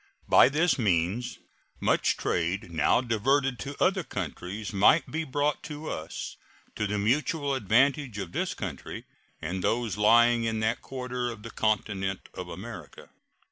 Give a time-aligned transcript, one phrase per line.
[0.27, 1.37] By this means
[1.79, 6.37] much trade now diverted to other countries might be brought to us,
[6.75, 9.05] to the mutual advantage of this country
[9.43, 13.11] and those lying in that quarter of the continent of America.